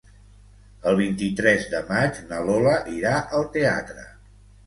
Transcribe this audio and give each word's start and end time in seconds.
El 0.91 0.95
vint-i-tres 1.01 1.67
de 1.73 1.81
maig 1.91 2.17
na 2.31 2.41
Lola 2.47 2.73
irà 2.97 3.11
al 3.41 3.47
teatre. 3.59 4.09